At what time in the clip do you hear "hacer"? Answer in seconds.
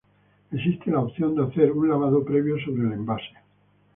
1.45-1.71